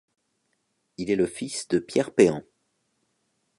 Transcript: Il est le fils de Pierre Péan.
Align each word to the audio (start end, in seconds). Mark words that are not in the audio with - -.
Il 0.97 1.11
est 1.11 1.15
le 1.15 1.27
fils 1.27 1.67
de 1.67 1.77
Pierre 1.77 2.11
Péan. 2.11 2.41